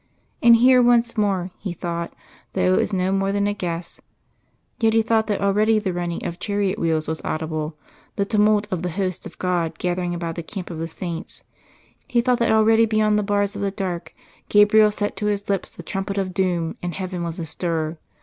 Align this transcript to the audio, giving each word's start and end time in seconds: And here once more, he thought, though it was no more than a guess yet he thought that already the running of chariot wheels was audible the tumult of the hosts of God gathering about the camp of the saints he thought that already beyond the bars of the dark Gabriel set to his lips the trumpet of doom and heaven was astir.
And 0.41 0.55
here 0.55 0.81
once 0.81 1.15
more, 1.15 1.51
he 1.59 1.73
thought, 1.73 2.11
though 2.53 2.73
it 2.73 2.77
was 2.79 2.91
no 2.91 3.11
more 3.11 3.31
than 3.31 3.45
a 3.45 3.53
guess 3.53 4.01
yet 4.79 4.93
he 4.93 5.03
thought 5.03 5.27
that 5.27 5.41
already 5.41 5.77
the 5.77 5.93
running 5.93 6.25
of 6.25 6.39
chariot 6.39 6.79
wheels 6.79 7.07
was 7.07 7.21
audible 7.23 7.75
the 8.15 8.25
tumult 8.25 8.65
of 8.71 8.81
the 8.81 8.89
hosts 8.89 9.27
of 9.27 9.37
God 9.37 9.77
gathering 9.77 10.15
about 10.15 10.33
the 10.33 10.41
camp 10.41 10.71
of 10.71 10.79
the 10.79 10.87
saints 10.87 11.43
he 12.07 12.19
thought 12.19 12.39
that 12.39 12.51
already 12.51 12.87
beyond 12.87 13.19
the 13.19 13.21
bars 13.21 13.55
of 13.55 13.61
the 13.61 13.69
dark 13.69 14.15
Gabriel 14.49 14.89
set 14.89 15.15
to 15.17 15.27
his 15.27 15.47
lips 15.49 15.69
the 15.69 15.83
trumpet 15.83 16.17
of 16.17 16.33
doom 16.33 16.77
and 16.81 16.95
heaven 16.95 17.21
was 17.23 17.37
astir. 17.37 17.99